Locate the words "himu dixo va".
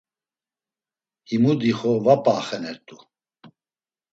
1.27-2.15